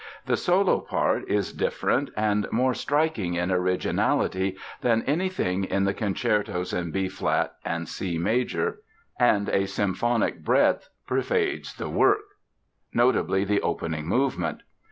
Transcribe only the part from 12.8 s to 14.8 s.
notably the opening movement.